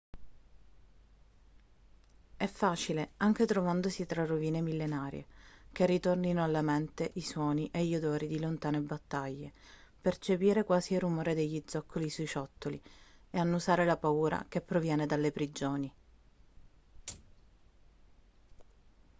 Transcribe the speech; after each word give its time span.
è 2.35 2.47
facile 2.47 3.11
anche 3.17 3.45
trovandosi 3.45 4.07
tra 4.07 4.25
rovine 4.25 4.59
millenarie 4.59 5.27
che 5.71 5.85
ritornino 5.85 6.43
alla 6.43 6.63
mente 6.63 7.11
i 7.13 7.21
suoni 7.21 7.69
e 7.71 7.85
gli 7.85 7.93
odori 7.95 8.25
di 8.25 8.39
lontane 8.39 8.79
battaglie 8.79 9.51
percepire 10.01 10.63
quasi 10.63 10.95
il 10.95 11.01
rumore 11.01 11.35
degli 11.35 11.61
zoccoli 11.67 12.09
sui 12.09 12.25
ciottoli 12.25 12.81
e 13.29 13.37
annusare 13.39 13.85
la 13.85 13.95
paura 13.95 14.43
che 14.49 14.59
proviene 14.61 15.05
dalle 15.05 15.31
prigioni 15.31 15.93